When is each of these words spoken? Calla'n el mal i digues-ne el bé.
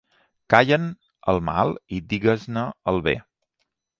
Calla'n 0.53 0.87
el 1.33 1.41
mal 1.51 1.75
i 1.97 2.01
digues-ne 2.13 2.65
el 2.93 2.99
bé. 3.09 3.17